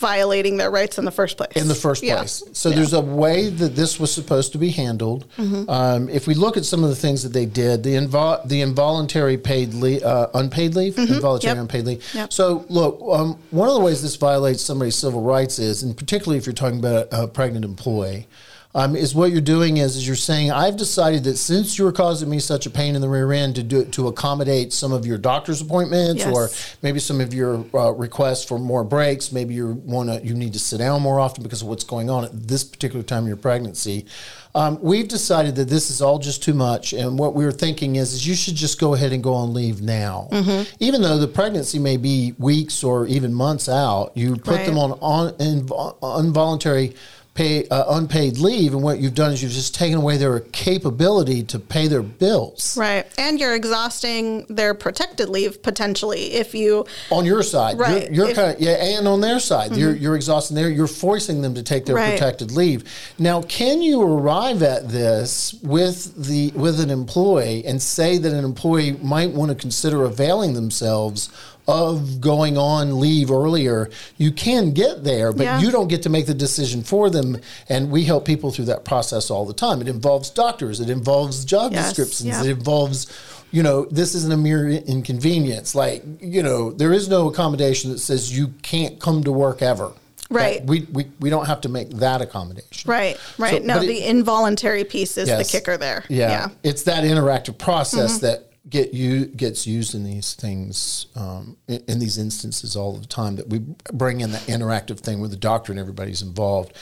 violating 0.00 0.56
their 0.56 0.70
rights 0.70 0.98
in 0.98 1.04
the 1.04 1.10
first 1.10 1.36
place. 1.36 1.52
in 1.54 1.68
the 1.68 1.74
first 1.74 2.02
Yeah. 2.02 2.16
place. 2.16 2.42
So 2.52 2.70
there's 2.70 2.94
a 2.94 3.00
way 3.02 3.50
that 3.50 3.76
this 3.76 4.00
was 4.00 4.10
supposed 4.12 4.52
to 4.52 4.58
be 4.58 4.70
handled. 4.70 5.26
Mm-hmm. 5.36 5.68
Um, 5.68 6.08
if 6.08 6.26
we 6.26 6.32
look 6.34 6.56
at 6.56 6.64
some 6.64 6.82
of 6.82 6.88
the 6.88 6.96
things 6.96 7.22
that 7.22 7.34
they 7.34 7.44
did, 7.44 7.82
the 7.82 7.94
invol- 7.96 8.40
the 8.48 8.62
involuntary 8.62 9.36
paid 9.36 9.74
leave, 9.74 10.02
uh, 10.02 10.28
unpaid 10.34 10.74
leave, 10.74 10.98
involuntary 10.98 11.50
Mm-hmm. 11.52 11.58
Yep. 11.60 11.62
unpaid 11.62 11.84
leave. 11.86 12.14
Yep. 12.14 12.32
So 12.32 12.64
look, 12.70 12.98
um, 13.12 13.36
one 13.50 13.68
of 13.68 13.74
the 13.74 13.80
ways 13.80 14.00
this 14.00 14.16
violates 14.16 14.62
somebody's 14.62 14.96
civil 14.96 15.20
rights 15.20 15.58
is, 15.58 15.82
and 15.82 15.94
particularly 15.96 16.38
if 16.38 16.46
you're 16.46 16.54
talking 16.54 16.78
about 16.78 17.08
a, 17.12 17.24
a 17.24 17.28
pregnant 17.28 17.64
employee. 17.66 18.26
Um, 18.72 18.94
is 18.94 19.16
what 19.16 19.32
you're 19.32 19.40
doing 19.40 19.78
is, 19.78 19.96
is 19.96 20.06
you're 20.06 20.14
saying 20.14 20.52
I've 20.52 20.76
decided 20.76 21.24
that 21.24 21.36
since 21.38 21.76
you're 21.76 21.90
causing 21.90 22.30
me 22.30 22.38
such 22.38 22.66
a 22.66 22.70
pain 22.70 22.94
in 22.94 23.00
the 23.00 23.08
rear 23.08 23.32
end 23.32 23.56
to 23.56 23.64
do 23.64 23.84
to 23.86 24.06
accommodate 24.06 24.72
some 24.72 24.92
of 24.92 25.04
your 25.04 25.18
doctor's 25.18 25.60
appointments 25.60 26.22
Yes. 26.24 26.32
or 26.32 26.76
maybe 26.80 27.00
some 27.00 27.20
of 27.20 27.34
your 27.34 27.64
uh, 27.74 27.90
requests 27.90 28.44
for 28.44 28.60
more 28.60 28.84
breaks. 28.84 29.32
Maybe 29.32 29.54
you 29.54 29.72
want 29.84 30.08
to 30.08 30.24
you 30.24 30.34
need 30.34 30.52
to 30.52 30.60
sit 30.60 30.78
down 30.78 31.02
more 31.02 31.18
often 31.18 31.42
because 31.42 31.62
of 31.62 31.68
what's 31.68 31.82
going 31.82 32.10
on 32.10 32.24
at 32.26 32.30
this 32.46 32.62
particular 32.62 33.02
time 33.02 33.24
of 33.24 33.28
your 33.28 33.36
pregnancy. 33.38 34.06
Um, 34.54 34.78
we've 34.80 35.08
decided 35.08 35.56
that 35.56 35.68
this 35.68 35.90
is 35.90 36.00
all 36.00 36.18
just 36.20 36.40
too 36.42 36.54
much, 36.54 36.92
and 36.92 37.18
what 37.18 37.34
we 37.34 37.44
were 37.44 37.52
thinking 37.52 37.96
is, 37.96 38.12
is 38.12 38.26
you 38.26 38.34
should 38.36 38.54
just 38.56 38.80
go 38.80 38.94
ahead 38.94 39.12
and 39.12 39.22
go 39.22 39.32
on 39.34 39.52
leave 39.54 39.80
now, 39.80 40.28
Mm-hmm. 40.32 40.72
even 40.80 41.02
though 41.02 41.18
the 41.18 41.28
pregnancy 41.28 41.78
may 41.80 41.96
be 41.96 42.34
weeks 42.38 42.84
or 42.84 43.06
even 43.08 43.32
months 43.34 43.68
out. 43.68 44.12
You 44.16 44.36
put 44.36 44.56
Right. 44.58 44.66
them 44.66 44.78
on 44.78 44.92
on 45.00 45.32
invo- 45.34 45.96
involuntary. 46.24 46.94
Pay 47.32 47.66
uh, 47.68 47.84
unpaid 47.96 48.38
leave, 48.38 48.74
and 48.74 48.82
what 48.82 48.98
you've 48.98 49.14
done 49.14 49.32
is 49.32 49.40
you've 49.42 49.52
just 49.52 49.72
taken 49.74 49.98
away 49.98 50.16
their 50.16 50.40
capability 50.40 51.42
to 51.44 51.58
pay 51.60 51.86
their 51.86 52.02
bills 52.02 52.76
Right. 52.76 53.06
And 53.18 53.38
you're 53.38 53.54
exhausting 53.54 54.44
their 54.48 54.74
protected 54.74 55.28
leave 55.28 55.62
potentially 55.62 56.32
if 56.34 56.54
you 56.54 56.84
on 57.08 57.24
your 57.24 57.42
side. 57.44 57.78
Right. 57.78 58.10
You're, 58.10 58.26
you're 58.26 58.28
If- 58.30 58.36
Mm-hmm. 58.36 58.40
kind 58.40 58.56
of, 58.56 58.60
yeah, 58.60 58.98
and 58.98 59.06
on 59.08 59.20
their 59.20 59.38
side, 59.38 59.76
you're, 59.76 59.94
you're 59.94 60.16
exhausting 60.16 60.56
their, 60.56 60.68
you're 60.68 60.86
forcing 60.88 61.40
them 61.40 61.54
to 61.54 61.62
take 61.62 61.86
their 61.86 61.94
Right. 61.96 62.12
protected 62.18 62.50
leave. 62.50 62.82
Now, 63.18 63.42
can 63.42 63.80
you 63.80 64.02
arrive 64.02 64.62
at 64.64 64.88
this 64.88 65.54
with 65.62 66.12
the 66.26 66.50
with 66.56 66.80
an 66.80 66.90
employee 66.90 67.64
and 67.64 67.80
say 67.80 68.18
that 68.18 68.32
an 68.32 68.44
employee 68.44 68.92
might 69.02 69.30
want 69.30 69.50
to 69.50 69.54
consider 69.54 70.02
availing 70.04 70.54
themselves 70.54 71.30
of 71.70 72.20
going 72.20 72.58
on 72.58 72.98
leave 73.00 73.30
earlier? 73.30 73.88
You 74.18 74.32
can 74.32 74.72
get 74.72 75.04
there, 75.04 75.32
but 75.32 75.44
Yeah. 75.44 75.60
you 75.60 75.70
don't 75.70 75.88
get 75.88 76.02
to 76.02 76.08
make 76.10 76.26
the 76.26 76.34
decision 76.34 76.82
for 76.82 77.08
them. 77.10 77.38
And 77.68 77.90
we 77.90 78.04
help 78.04 78.24
people 78.24 78.50
through 78.50 78.66
that 78.66 78.84
process 78.84 79.30
all 79.30 79.46
the 79.46 79.54
time. 79.54 79.80
It 79.80 79.88
involves 79.88 80.30
doctors. 80.30 80.80
It 80.80 80.90
involves 80.90 81.44
job 81.44 81.72
Yes, 81.72 81.88
descriptions. 81.88 82.28
yeah. 82.28 82.42
It 82.42 82.48
involves 82.50 83.06
you 83.52 83.64
know 83.64 83.84
this 83.90 84.14
isn't 84.14 84.32
a 84.32 84.36
mere 84.36 84.68
inconvenience 84.68 85.74
like 85.74 86.04
you 86.20 86.40
know 86.40 86.70
there 86.70 86.92
is 86.92 87.08
no 87.08 87.28
accommodation 87.28 87.90
that 87.90 87.98
says 87.98 88.30
you 88.36 88.54
can't 88.62 89.00
come 89.00 89.24
to 89.24 89.32
work 89.32 89.60
ever 89.60 89.90
Right. 90.30 90.60
That- 90.60 90.68
we, 90.68 90.86
we 90.92 91.06
we 91.18 91.30
don't 91.30 91.46
have 91.46 91.60
to 91.62 91.68
make 91.68 91.90
that 91.98 92.20
accommodation 92.22 92.88
Right, 92.88 93.16
right. 93.38 93.60
So- 93.60 93.66
no, 93.66 93.74
but 93.78 93.84
it- 93.84 93.88
the 93.88 94.04
involuntary 94.06 94.84
piece 94.84 95.18
is 95.18 95.28
the 95.28 95.42
kicker 95.42 95.76
there. 95.76 96.04
yeah, 96.08 96.50
it's 96.62 96.84
that 96.84 97.02
interactive 97.02 97.58
process 97.58 98.18
Mm-hmm. 98.18 98.26
that 98.26 98.46
get 98.68 98.92
you 98.92 99.24
gets 99.24 99.66
used 99.66 99.94
in 99.94 100.04
these 100.04 100.34
things 100.34 101.06
um, 101.16 101.56
in, 101.66 101.82
in 101.88 101.98
these 101.98 102.18
instances 102.18 102.76
all 102.76 102.92
the 102.92 103.06
time 103.06 103.36
that 103.36 103.48
we 103.48 103.60
bring 103.92 104.20
in 104.20 104.32
the 104.32 104.38
interactive 104.38 105.00
thing 105.00 105.18
where 105.18 105.30
the 105.30 105.36
doctor 105.36 105.72
and 105.72 105.78
everybody's 105.80 106.20
involved. 106.20 106.72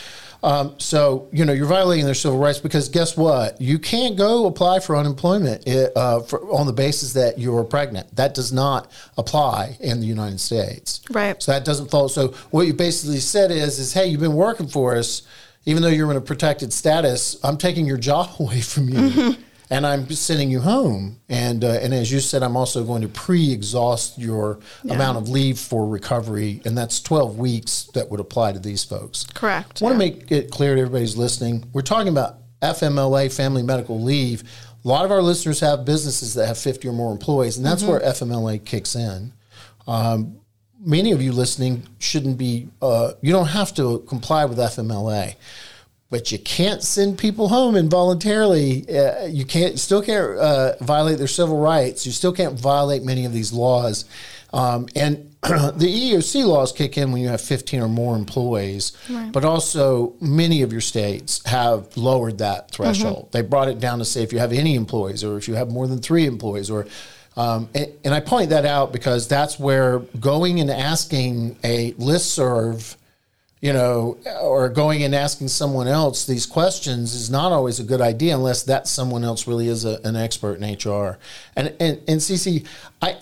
Um, 0.43 0.75
so 0.79 1.29
you 1.33 1.45
know 1.45 1.53
you're 1.53 1.67
violating 1.67 2.05
their 2.05 2.15
civil 2.15 2.39
rights 2.39 2.59
because 2.59 2.89
guess 2.89 3.17
what? 3.17 3.61
You 3.61 3.79
can't 3.79 4.17
go 4.17 4.47
apply 4.47 4.81
for 4.81 4.97
unemployment 4.97 5.69
uh, 5.69 6.21
for, 6.21 6.41
on 6.53 6.67
the 6.67 6.73
basis 6.73 7.13
that 7.13 7.39
you're 7.39 7.65
pregnant. 7.65 8.15
That 8.17 8.35
does 8.35 8.53
not 8.53 8.91
apply 9.17 9.77
in 9.81 10.01
the 10.01 10.07
united 10.07 10.41
states. 10.41 11.01
Right. 11.11 11.41
so 11.41 11.53
that 11.53 11.65
doesn't 11.65 11.91
fall 11.91 12.09
so 12.09 12.29
what 12.51 12.67
you 12.67 12.75
basically 12.75 13.19
said 13.19 13.51
is 13.51 13.79
is 13.79 13.93
hey 13.93 14.09
you've 14.09 14.21
been 14.21 14.35
working 14.35 14.67
for 14.67 14.97
us. 14.97 15.23
Even 15.65 15.83
though 15.83 15.89
you're 15.89 16.11
in 16.11 16.17
a 16.17 16.21
protected 16.21 16.73
status 16.73 17.37
i'm 17.45 17.59
taking 17.59 17.85
your 17.85 17.99
job 17.99 18.31
away 18.41 18.61
from 18.61 18.89
you. 18.89 18.99
Mm-hmm. 18.99 19.43
And 19.71 19.87
I'm 19.87 20.09
sending 20.11 20.51
you 20.51 20.61
home. 20.61 21.21
And 21.29 21.65
uh, 21.65 21.79
and 21.83 21.93
as 21.93 22.11
you 22.11 22.21
said, 22.21 22.43
I'm 22.43 22.57
also 22.57 22.85
going 22.85 23.03
to 23.03 23.09
pre-exhaust 23.09 24.19
your 24.19 24.61
amount 24.89 25.19
of 25.19 25.29
leave 25.29 25.59
for 25.59 25.87
recovery, 25.87 26.61
and 26.65 26.77
that's 26.77 27.01
12 27.01 27.39
weeks 27.39 27.85
that 27.95 28.11
would 28.11 28.21
apply 28.21 28.53
to 28.53 28.59
these 28.59 28.85
folks. 28.85 29.25
Correct, 29.35 29.83
I 29.83 29.85
want 29.85 29.99
yeah. 30.01 30.09
to 30.11 30.17
make 30.17 30.33
it 30.33 30.51
clear 30.51 30.75
to 30.75 30.81
everybody's 30.81 31.17
listening. 31.17 31.65
We're 31.73 31.83
talking 31.83 32.09
about 32.09 32.39
FMLA, 32.63 33.33
family 33.35 33.63
medical 33.63 34.01
leave. 34.01 34.43
A 34.85 34.89
lot 34.89 35.05
of 35.05 35.11
our 35.11 35.23
listeners 35.23 35.61
have 35.61 35.85
businesses 35.85 36.35
that 36.35 36.47
have 36.47 36.57
50 36.59 36.89
or 36.89 36.93
more 36.93 37.13
employees, 37.13 37.57
and 37.57 37.67
that's 37.67 37.83
Mm-hmm. 37.83 37.91
where 37.91 38.01
FMLA 38.01 38.65
kicks 38.65 38.95
in. 38.95 39.33
Um, 39.87 40.41
many 40.81 41.13
of 41.13 41.21
you 41.21 41.33
listening 41.33 41.83
shouldn't 41.99 42.39
be. 42.39 42.69
Uh, 42.81 43.13
you 43.21 43.33
don't 43.33 43.49
have 43.49 43.75
to 43.75 44.01
comply 44.09 44.45
with 44.45 44.59
FMLA 44.59 45.35
but 46.11 46.33
you 46.33 46.39
can't 46.39 46.83
send 46.83 47.19
people 47.19 47.49
home 47.49 47.77
involuntarily. 47.77 48.89
Uh, 48.89 49.27
you 49.27 49.45
can't, 49.45 49.79
still 49.79 50.03
can't 50.03 50.39
uh, 50.39 50.73
violate 50.81 51.19
their 51.19 51.27
civil 51.29 51.59
rights. 51.59 52.07
You 52.07 52.13
still 52.13 52.33
can't 52.33 52.59
violate 52.59 53.03
many 53.03 53.27
of 53.27 53.33
these 53.33 53.53
laws. 53.53 54.07
Um, 54.53 54.89
and 54.97 55.31
the 55.43 56.13
EEOC 56.13 56.47
laws 56.47 56.73
kick 56.73 56.97
in 56.97 57.13
when 57.13 57.21
you 57.21 57.29
have 57.29 57.43
15 57.43 57.81
or 57.81 57.89
more 57.89 58.17
employees, 58.17 58.97
right. 59.11 59.31
but 59.31 59.45
also 59.45 60.15
many 60.21 60.63
of 60.63 60.73
your 60.73 60.81
states 60.81 61.45
have 61.47 61.95
lowered 61.97 62.39
that 62.39 62.71
threshold. 62.71 63.27
Mm-hmm. 63.27 63.31
They 63.33 63.43
brought 63.43 63.69
it 63.69 63.79
down 63.79 63.99
to 63.99 64.05
say 64.05 64.23
if 64.23 64.33
you 64.33 64.39
have 64.39 64.53
any 64.53 64.75
employees 64.75 65.23
or 65.23 65.37
if 65.37 65.47
you 65.47 65.55
have 65.55 65.71
more 65.71 65.87
than 65.87 65.99
three 65.99 66.27
employees 66.27 66.71
or 66.71 66.87
um, 67.37 67.69
and, 67.73 67.93
and, 68.05 68.13
I 68.13 68.19
point 68.19 68.51
that 68.51 68.65
out 68.65 68.93
because 68.93 69.29
that's 69.29 69.61
where 69.61 70.01
going 70.19 70.59
and 70.59 70.69
asking 70.73 71.57
a 71.63 71.93
list 71.93 72.35
serve 72.35 72.97
you 73.61 73.73
know, 73.73 74.19
or 74.41 74.69
going 74.69 75.03
and 75.03 75.15
asking 75.15 75.49
someone 75.49 75.89
else 75.89 76.27
these 76.27 76.47
questions 76.47 77.15
is 77.15 77.31
not 77.31 77.53
always 77.53 77.81
a 77.81 77.85
good 77.85 78.01
idea 78.01 78.35
unless 78.35 78.63
that 78.65 78.87
someone 78.87 79.25
else 79.25 79.47
really 79.47 79.69
is 79.69 79.85
a, 79.85 80.01
an 80.05 80.17
expert 80.17 80.61
in 80.61 80.75
HR. 80.75 81.19
And 81.57 81.75
and 81.81 82.01
and 82.07 82.21
CeCe, 82.21 82.67
I 83.03 83.17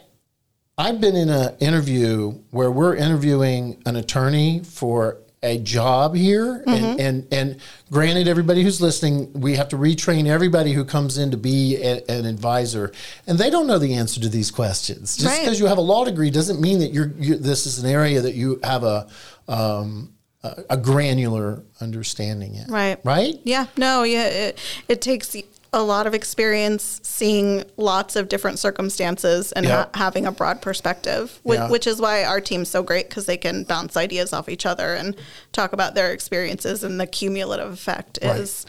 I've 0.78 1.00
been 1.00 1.16
in 1.16 1.30
an 1.30 1.56
interview 1.58 2.32
where 2.50 2.70
we're 2.70 2.96
interviewing 2.96 3.82
an 3.86 3.96
attorney 3.96 4.62
for 4.62 5.18
a 5.42 5.58
job 5.58 6.14
here 6.14 6.64
mm-hmm. 6.66 6.70
and, 6.70 7.00
and 7.00 7.32
and 7.32 7.60
granted 7.90 8.26
everybody 8.26 8.62
who's 8.62 8.80
listening 8.80 9.30
we 9.34 9.54
have 9.54 9.68
to 9.68 9.76
retrain 9.76 10.26
everybody 10.26 10.72
who 10.72 10.82
comes 10.84 11.18
in 11.18 11.30
to 11.30 11.36
be 11.36 11.76
a, 11.76 12.02
an 12.08 12.24
advisor 12.24 12.90
and 13.26 13.38
they 13.38 13.50
don't 13.50 13.66
know 13.66 13.78
the 13.78 13.94
answer 13.94 14.18
to 14.18 14.30
these 14.30 14.50
questions 14.50 15.14
just 15.14 15.28
right. 15.28 15.40
because 15.40 15.60
you 15.60 15.66
have 15.66 15.76
a 15.76 15.82
law 15.82 16.04
degree 16.04 16.30
doesn't 16.30 16.58
mean 16.60 16.78
that 16.78 16.92
you're, 16.92 17.12
you're, 17.18 17.36
this 17.36 17.66
is 17.66 17.78
an 17.78 17.88
area 17.88 18.20
that 18.22 18.34
you 18.34 18.58
have 18.64 18.82
a 18.82 19.06
um, 19.46 20.10
a, 20.42 20.76
granular 20.76 21.62
understanding 21.80 22.54
it. 22.54 22.68
Right. 22.68 22.98
Right? 23.04 23.34
Yeah. 23.44 23.66
No, 23.76 24.02
yeah. 24.02 24.26
It, 24.26 24.58
it 24.88 25.00
takes 25.00 25.36
a 25.72 25.82
lot 25.82 26.06
of 26.06 26.14
experience 26.14 27.00
seeing 27.02 27.64
lots 27.76 28.16
of 28.16 28.28
different 28.28 28.58
circumstances 28.58 29.52
and 29.52 29.66
yeah. 29.66 29.84
ha- 29.84 29.90
having 29.94 30.24
a 30.24 30.32
broad 30.32 30.62
perspective, 30.62 31.38
which, 31.42 31.58
yeah. 31.58 31.68
which 31.68 31.86
is 31.86 32.00
why 32.00 32.24
our 32.24 32.40
team's 32.40 32.68
so 32.68 32.82
great 32.82 33.08
because 33.08 33.26
they 33.26 33.36
can 33.36 33.64
bounce 33.64 33.96
ideas 33.96 34.32
off 34.32 34.48
each 34.48 34.64
other 34.64 34.94
and 34.94 35.16
talk 35.52 35.72
about 35.72 35.94
their 35.94 36.12
experiences, 36.12 36.82
and 36.82 37.00
the 37.00 37.06
cumulative 37.06 37.72
effect 37.72 38.18
right. 38.22 38.40
is 38.40 38.64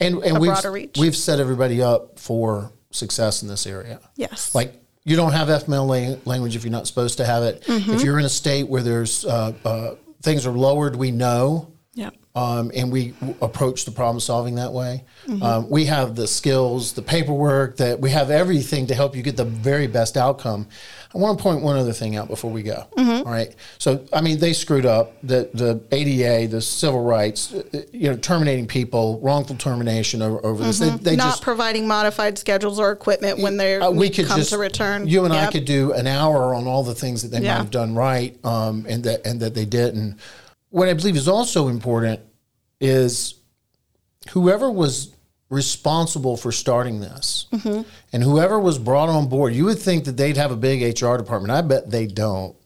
and, 0.00 0.16
and 0.18 0.36
a 0.36 0.40
we've, 0.40 0.50
broader 0.50 0.72
reach. 0.72 0.98
We've 0.98 1.16
set 1.16 1.40
everybody 1.40 1.80
up 1.80 2.18
for 2.18 2.72
success 2.90 3.42
in 3.42 3.48
this 3.48 3.66
area. 3.66 4.00
Yes. 4.16 4.54
Like 4.54 4.74
you 5.04 5.16
don't 5.16 5.32
have 5.32 5.48
FMLA 5.48 6.26
language 6.26 6.56
if 6.56 6.64
you're 6.64 6.72
not 6.72 6.86
supposed 6.86 7.18
to 7.18 7.24
have 7.24 7.42
it. 7.42 7.62
Mm-hmm. 7.62 7.92
If 7.92 8.02
you're 8.02 8.18
in 8.18 8.24
a 8.24 8.30
state 8.30 8.68
where 8.68 8.82
there's 8.82 9.24
uh, 9.24 9.54
uh, 9.64 9.94
things 10.22 10.46
are 10.46 10.52
lowered, 10.52 10.96
we 10.96 11.10
know. 11.10 11.72
Yeah. 11.94 12.10
Um, 12.34 12.70
and 12.74 12.92
we 12.92 13.14
approach 13.42 13.84
the 13.84 13.90
problem 13.90 14.20
solving 14.20 14.54
that 14.54 14.72
way. 14.72 15.04
Mm-hmm. 15.26 15.42
Um, 15.42 15.68
we 15.68 15.86
have 15.86 16.14
the 16.14 16.28
skills, 16.28 16.92
the 16.92 17.02
paperwork, 17.02 17.78
that 17.78 18.00
we 18.00 18.10
have 18.10 18.30
everything 18.30 18.86
to 18.86 18.94
help 18.94 19.16
you 19.16 19.22
get 19.22 19.36
the 19.36 19.44
very 19.44 19.88
best 19.88 20.16
outcome. 20.16 20.68
I 21.12 21.18
want 21.18 21.38
to 21.38 21.42
point 21.42 21.62
one 21.62 21.76
other 21.76 21.92
thing 21.92 22.14
out 22.14 22.28
before 22.28 22.52
we 22.52 22.62
go. 22.62 22.86
Mm-hmm. 22.96 23.26
All 23.26 23.32
right. 23.32 23.54
So, 23.78 24.06
I 24.12 24.20
mean, 24.20 24.38
they 24.38 24.52
screwed 24.52 24.86
up 24.86 25.14
the 25.22 25.50
the 25.52 25.82
ADA, 25.90 26.46
the 26.48 26.60
civil 26.60 27.02
rights, 27.02 27.52
uh, 27.52 27.82
you 27.92 28.10
know, 28.10 28.16
terminating 28.16 28.68
people, 28.68 29.18
wrongful 29.20 29.56
termination 29.56 30.22
over, 30.22 30.44
over 30.46 30.62
this. 30.62 30.78
Mm-hmm. 30.78 30.98
They, 30.98 31.10
they 31.10 31.16
not 31.16 31.30
just, 31.30 31.42
providing 31.42 31.88
modified 31.88 32.38
schedules 32.38 32.78
or 32.78 32.92
equipment 32.92 33.40
when 33.40 33.56
they 33.56 33.76
uh, 33.76 33.90
we 33.90 34.08
could 34.08 34.26
come 34.26 34.38
just, 34.38 34.50
to 34.50 34.58
return. 34.58 35.08
You 35.08 35.24
and 35.24 35.34
yep. 35.34 35.48
I 35.48 35.52
could 35.52 35.64
do 35.64 35.92
an 35.94 36.06
hour 36.06 36.54
on 36.54 36.68
all 36.68 36.84
the 36.84 36.94
things 36.94 37.22
that 37.22 37.28
they 37.28 37.44
yeah. 37.44 37.54
might 37.54 37.58
have 37.58 37.70
done 37.70 37.94
right, 37.96 38.38
um, 38.44 38.86
and 38.88 39.02
that 39.04 39.26
and 39.26 39.40
that 39.40 39.54
they 39.54 39.64
didn't. 39.64 40.16
What 40.68 40.88
I 40.88 40.94
believe 40.94 41.16
is 41.16 41.26
also 41.26 41.66
important 41.66 42.20
is 42.80 43.34
whoever 44.30 44.70
was 44.70 45.12
responsible 45.50 46.36
for 46.36 46.52
starting 46.52 47.00
this. 47.00 47.46
Mm-hmm. 47.52 47.82
And 48.12 48.22
whoever 48.22 48.58
was 48.58 48.78
brought 48.78 49.08
on 49.08 49.28
board, 49.28 49.52
you 49.52 49.66
would 49.66 49.78
think 49.78 50.04
that 50.04 50.16
they'd 50.16 50.36
have 50.36 50.52
a 50.52 50.56
big 50.56 50.80
HR 50.80 51.16
department. 51.16 51.50
I 51.50 51.60
bet 51.60 51.90
they 51.90 52.06
don't. 52.06 52.56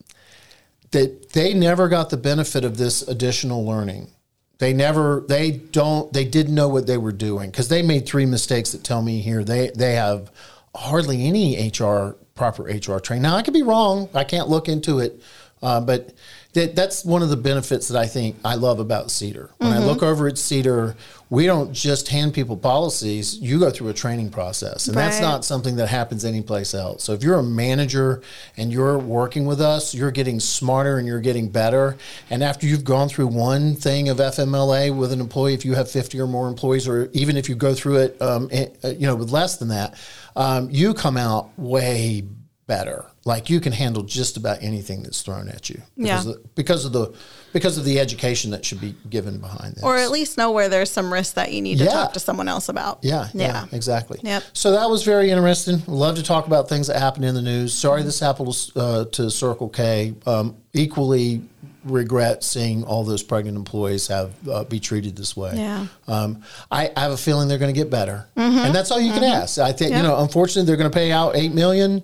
That 0.92 1.30
they 1.30 1.54
never 1.54 1.88
got 1.88 2.10
the 2.10 2.16
benefit 2.16 2.64
of 2.64 2.76
this 2.76 3.02
additional 3.02 3.64
learning. 3.64 4.10
They 4.58 4.72
never, 4.72 5.24
they 5.28 5.50
don't, 5.50 6.12
they 6.12 6.24
didn't 6.24 6.54
know 6.54 6.68
what 6.68 6.86
they 6.86 6.98
were 6.98 7.12
doing 7.12 7.50
because 7.50 7.68
they 7.68 7.82
made 7.82 8.06
three 8.06 8.26
mistakes 8.26 8.70
that 8.72 8.84
tell 8.84 9.02
me 9.02 9.20
here 9.20 9.42
they 9.42 9.70
they 9.74 9.94
have 9.94 10.30
hardly 10.76 11.26
any 11.26 11.70
HR 11.70 12.16
proper 12.34 12.62
HR 12.62 12.98
training. 12.98 13.22
Now 13.22 13.36
I 13.36 13.42
could 13.42 13.54
be 13.54 13.62
wrong. 13.62 14.08
I 14.14 14.22
can't 14.22 14.48
look 14.48 14.68
into 14.68 15.00
it, 15.00 15.20
uh, 15.60 15.80
but 15.80 16.12
that 16.54 16.76
that's 16.76 17.04
one 17.04 17.22
of 17.22 17.28
the 17.28 17.36
benefits 17.36 17.88
that 17.88 18.00
I 18.00 18.06
think 18.06 18.36
I 18.44 18.54
love 18.54 18.78
about 18.78 19.08
CEDR. 19.08 19.50
When 19.58 19.72
mm-hmm. 19.72 19.82
I 19.82 19.84
look 19.84 20.02
over 20.02 20.28
at 20.28 20.34
CEDR, 20.34 20.94
we 21.28 21.46
don't 21.46 21.72
just 21.72 22.08
hand 22.08 22.32
people 22.32 22.56
policies. 22.56 23.36
You 23.38 23.58
go 23.58 23.70
through 23.70 23.88
a 23.88 23.92
training 23.92 24.30
process, 24.30 24.86
and 24.86 24.96
right. 24.96 25.04
that's 25.04 25.20
not 25.20 25.44
something 25.44 25.76
that 25.76 25.88
happens 25.88 26.24
anyplace 26.24 26.72
else. 26.72 27.02
So 27.02 27.12
if 27.12 27.24
you're 27.24 27.40
a 27.40 27.42
manager 27.42 28.22
and 28.56 28.72
you're 28.72 28.98
working 28.98 29.46
with 29.46 29.60
us, 29.60 29.94
you're 29.94 30.12
getting 30.12 30.38
smarter 30.38 30.98
and 30.98 31.08
you're 31.08 31.20
getting 31.20 31.48
better. 31.48 31.96
And 32.30 32.42
after 32.42 32.66
you've 32.66 32.84
gone 32.84 33.08
through 33.08 33.26
one 33.28 33.74
thing 33.74 34.08
of 34.08 34.18
FMLA 34.18 34.96
with 34.96 35.12
an 35.12 35.20
employee, 35.20 35.54
if 35.54 35.64
you 35.64 35.74
have 35.74 35.90
50 35.90 36.20
or 36.20 36.28
more 36.28 36.48
employees, 36.48 36.86
or 36.86 37.10
even 37.12 37.36
if 37.36 37.48
you 37.48 37.56
go 37.56 37.74
through 37.74 37.96
it, 37.96 38.22
um, 38.22 38.48
eh, 38.52 38.68
you 38.84 39.06
know, 39.06 39.16
with 39.16 39.30
less 39.30 39.56
than 39.56 39.68
that, 39.68 39.98
um, 40.36 40.68
you 40.70 40.94
come 40.94 41.16
out 41.16 41.50
way 41.58 42.22
better. 42.66 43.06
Like 43.26 43.48
you 43.48 43.58
can 43.58 43.72
handle 43.72 44.02
just 44.02 44.36
about 44.36 44.62
anything 44.62 45.02
that's 45.02 45.22
thrown 45.22 45.48
at 45.48 45.70
you 45.70 45.80
because, 45.96 46.26
yeah. 46.26 46.32
of, 46.32 46.54
because 46.54 46.84
of 46.84 46.92
the 46.92 47.14
because 47.54 47.78
of 47.78 47.84
the 47.84 47.98
education 47.98 48.50
that 48.50 48.66
should 48.66 48.80
be 48.80 48.94
given 49.08 49.38
behind 49.38 49.76
this. 49.76 49.82
Or 49.82 49.96
at 49.96 50.10
least 50.10 50.36
know 50.36 50.50
where 50.50 50.68
there's 50.68 50.90
some 50.90 51.10
risk 51.10 51.34
that 51.34 51.52
you 51.52 51.62
need 51.62 51.78
to 51.78 51.86
talk 51.86 52.12
to 52.14 52.20
someone 52.20 52.48
else 52.48 52.68
about. 52.68 52.98
Yeah, 53.02 53.28
yeah, 53.32 53.46
yeah, 53.46 53.66
exactly. 53.72 54.20
Yep. 54.22 54.42
So 54.52 54.72
that 54.72 54.90
was 54.90 55.04
very 55.04 55.30
interesting. 55.30 55.82
Love 55.86 56.16
to 56.16 56.22
talk 56.22 56.46
about 56.46 56.68
things 56.68 56.88
that 56.88 56.98
happen 56.98 57.24
in 57.24 57.34
the 57.34 57.42
news. 57.42 57.72
Sorry 57.72 58.02
this 58.02 58.20
happened 58.20 58.54
uh, 58.76 59.06
to 59.06 59.30
Circle 59.30 59.70
K. 59.70 60.14
Um, 60.26 60.56
equally 60.74 61.42
regret 61.84 62.42
seeing 62.42 62.84
all 62.84 63.04
those 63.04 63.22
pregnant 63.22 63.56
employees 63.56 64.08
have 64.08 64.32
uh, 64.48 64.64
be 64.64 64.80
treated 64.80 65.16
this 65.16 65.36
way. 65.36 65.52
Yeah. 65.54 65.86
Um, 66.08 66.42
I, 66.70 66.90
I, 66.96 67.00
have 67.00 67.12
a 67.12 67.16
feeling 67.16 67.48
they're 67.48 67.58
going 67.58 67.74
to 67.74 67.78
get 67.78 67.90
better, 67.90 68.26
mm-hmm. 68.36 68.58
and 68.58 68.74
that's 68.74 68.90
all 68.90 69.00
you 69.00 69.12
can 69.12 69.22
mm-hmm. 69.22 69.42
ask. 69.42 69.58
I 69.58 69.72
think 69.72 69.92
yep. 69.92 70.02
you 70.02 70.08
know. 70.08 70.18
Unfortunately, 70.18 70.66
they're 70.66 70.76
going 70.76 70.90
to 70.90 70.94
pay 70.94 71.12
out 71.12 71.36
eight 71.36 71.54
million. 71.54 72.02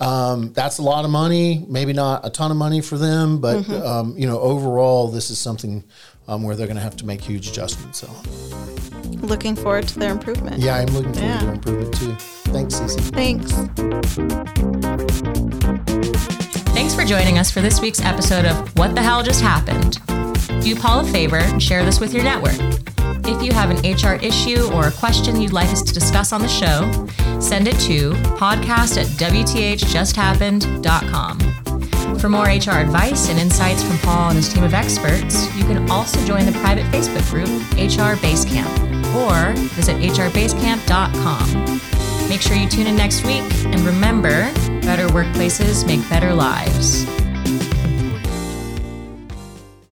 Um, 0.00 0.52
that's 0.54 0.78
a 0.78 0.82
lot 0.82 1.04
of 1.04 1.10
money, 1.10 1.64
maybe 1.68 1.92
not 1.92 2.26
a 2.26 2.30
ton 2.30 2.50
of 2.50 2.56
money 2.56 2.80
for 2.80 2.96
them, 2.96 3.38
but 3.38 3.58
mm-hmm. 3.58 3.86
um, 3.86 4.14
you 4.16 4.26
know, 4.26 4.40
overall, 4.40 5.08
this 5.08 5.30
is 5.30 5.38
something 5.38 5.84
um, 6.26 6.42
where 6.42 6.56
they're 6.56 6.66
going 6.66 6.76
to 6.76 6.82
have 6.82 6.96
to 6.96 7.06
make 7.06 7.20
huge 7.20 7.48
adjustments 7.48 8.02
on. 8.02 9.20
Looking 9.20 9.54
forward 9.54 9.86
to 9.88 9.98
their 9.98 10.10
improvement. 10.10 10.58
Yeah, 10.58 10.76
I'm 10.76 10.86
looking 10.86 11.12
forward 11.12 11.28
yeah. 11.28 11.38
to 11.38 11.44
their 11.44 11.54
improvement 11.54 11.94
too. 11.94 12.14
Thanks, 12.50 12.74
CeCe. 12.76 13.00
Thanks. 13.12 13.52
Thanks 16.72 16.94
for 16.94 17.04
joining 17.04 17.38
us 17.38 17.50
for 17.50 17.60
this 17.60 17.80
week's 17.80 18.00
episode 18.00 18.46
of 18.46 18.76
What 18.78 18.94
the 18.94 19.02
Hell 19.02 19.22
Just 19.22 19.42
Happened. 19.42 19.98
Do 20.62 20.74
Paul 20.76 21.00
a 21.00 21.04
favor 21.04 21.36
and 21.36 21.62
share 21.62 21.84
this 21.84 22.00
with 22.00 22.14
your 22.14 22.24
network. 22.24 22.58
If 23.30 23.42
you 23.44 23.52
have 23.52 23.70
an 23.70 23.78
HR 23.88 24.16
issue 24.24 24.68
or 24.72 24.88
a 24.88 24.90
question 24.90 25.40
you'd 25.40 25.52
like 25.52 25.68
us 25.68 25.82
to 25.82 25.94
discuss 25.94 26.32
on 26.32 26.42
the 26.42 26.48
show, 26.48 26.90
send 27.40 27.68
it 27.68 27.78
to 27.80 28.10
podcast 28.36 29.00
at 29.00 29.06
WTHJustHappened.com. 29.06 31.38
For 32.18 32.28
more 32.28 32.46
HR 32.46 32.80
advice 32.80 33.30
and 33.30 33.38
insights 33.38 33.84
from 33.84 33.98
Paul 33.98 34.30
and 34.30 34.36
his 34.36 34.52
team 34.52 34.64
of 34.64 34.74
experts, 34.74 35.46
you 35.56 35.62
can 35.62 35.88
also 35.88 36.18
join 36.26 36.44
the 36.44 36.50
private 36.58 36.86
Facebook 36.86 37.30
group 37.30 37.46
HR 37.76 38.16
Basecamp 38.20 38.66
or 39.14 39.52
visit 39.74 39.94
hrbasecamp.com. 39.96 41.78
Make 42.28 42.42
sure 42.42 42.56
you 42.56 42.68
tune 42.68 42.88
in 42.88 42.96
next 42.96 43.24
week 43.24 43.44
and 43.66 43.80
remember 43.82 44.52
better 44.82 45.06
workplaces 45.06 45.86
make 45.86 46.00
better 46.10 46.34
lives. 46.34 47.06